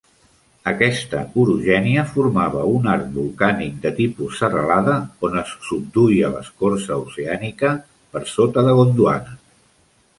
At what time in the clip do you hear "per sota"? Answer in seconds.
8.17-8.69